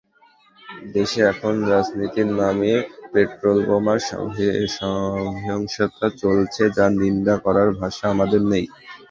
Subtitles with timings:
[0.93, 2.73] দেশে এখন রাজনীতির নামে
[3.11, 3.99] পেট্রলবোমার
[4.07, 8.65] সহিংসতা চলছে, যার নিন্দা করার ভাষা আমাদের নেই।